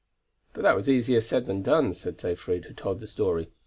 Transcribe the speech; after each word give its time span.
"But 0.55 0.63
that 0.63 0.75
was 0.75 0.89
easier 0.89 1.21
said 1.21 1.45
than 1.45 1.61
done," 1.61 1.93
said 1.93 2.19
Seyfried 2.19 2.65
who 2.65 2.73
told 2.73 2.99
the 3.01 3.05
story. 3.05 3.51